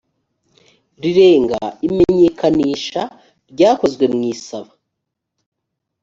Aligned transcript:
rirenga 1.01 1.59
imenyekanisha 1.87 3.01
ryakozwe 3.51 4.03
mu 4.13 4.19
isaba 4.33 4.71